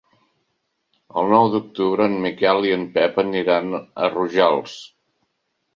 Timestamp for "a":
3.85-4.13